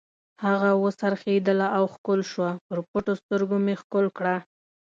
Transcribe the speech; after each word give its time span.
هغه 0.45 0.69
و 0.75 0.85
څرخېدله 0.99 1.67
او 1.77 1.83
ښکل 1.93 2.19
شوه، 2.31 2.49
پر 2.67 2.79
پټو 2.89 3.13
سترګو 3.21 3.57
مې 3.65 3.75
ښکل 3.81 4.05
کړه. 4.17 4.35